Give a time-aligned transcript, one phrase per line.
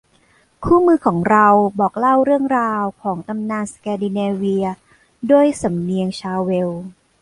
[0.65, 1.47] คู่มือของเรา
[1.79, 4.65] บอกเล่าเรื่องราวของตำนานสแกนดิเนเวีย
[5.31, 6.83] ด้วยสำเนียงชาวเวลส์